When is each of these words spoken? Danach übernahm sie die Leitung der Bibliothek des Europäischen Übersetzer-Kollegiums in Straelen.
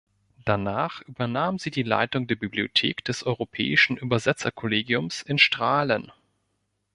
Danach 0.45 1.01
übernahm 1.03 1.59
sie 1.59 1.69
die 1.69 1.83
Leitung 1.83 2.25
der 2.25 2.33
Bibliothek 2.33 3.05
des 3.05 3.21
Europäischen 3.23 3.97
Übersetzer-Kollegiums 3.97 5.21
in 5.21 5.37
Straelen. 5.37 6.11